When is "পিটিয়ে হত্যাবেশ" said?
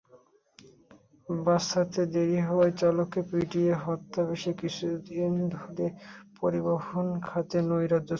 3.29-4.43